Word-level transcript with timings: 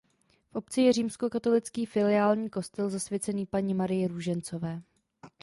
V 0.51 0.55
obci 0.55 0.81
je 0.81 0.93
římskokatolický 0.93 1.85
filiální 1.85 2.49
kostel 2.49 2.89
zasvěcený 2.89 3.45
Panně 3.45 3.75
Marii 3.75 4.07
Růžencové. 4.07 4.81